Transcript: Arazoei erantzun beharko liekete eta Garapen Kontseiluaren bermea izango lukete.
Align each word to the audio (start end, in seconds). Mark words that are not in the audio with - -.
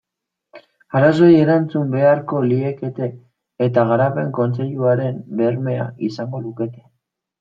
Arazoei 0.99 1.33
erantzun 1.41 1.91
beharko 1.95 2.41
liekete 2.53 3.09
eta 3.67 3.83
Garapen 3.91 4.33
Kontseiluaren 4.41 5.21
bermea 5.43 5.87
izango 6.09 6.43
lukete. 6.49 6.87